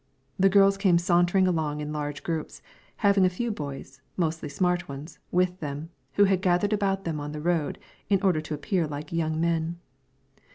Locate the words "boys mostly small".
3.51-4.75